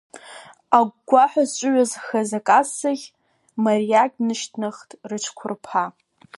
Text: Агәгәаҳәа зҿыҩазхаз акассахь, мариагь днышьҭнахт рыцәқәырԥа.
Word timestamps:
Агәгәаҳәа 0.77 1.43
зҿыҩазхаз 1.49 2.29
акассахь, 2.39 3.05
мариагь 3.63 4.15
днышьҭнахт 4.19 4.89
рыцәқәырԥа. 5.09 5.85